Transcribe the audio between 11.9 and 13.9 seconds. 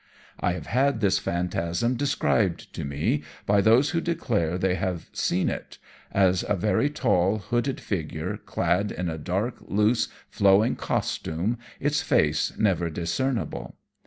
face never discernible.